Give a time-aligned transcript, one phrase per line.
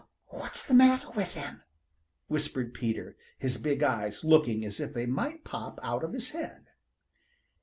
[0.29, 1.61] "What what's the matter with him?"
[2.25, 6.65] whispered Peter, his big eyes looking as if they might pop out of his head.